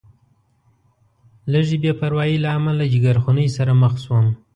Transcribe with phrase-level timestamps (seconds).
[1.51, 4.27] لږې بې پروایۍ له امله جیګرخونۍ سره مخ شوم.